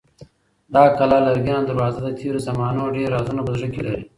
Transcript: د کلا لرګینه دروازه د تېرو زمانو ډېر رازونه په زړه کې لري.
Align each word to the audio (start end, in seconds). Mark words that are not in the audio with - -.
د 0.73 0.75
کلا 0.97 1.17
لرګینه 1.27 1.61
دروازه 1.65 1.99
د 2.03 2.09
تېرو 2.19 2.39
زمانو 2.47 2.93
ډېر 2.95 3.07
رازونه 3.15 3.41
په 3.45 3.51
زړه 3.57 3.67
کې 3.73 3.81
لري. 3.87 4.03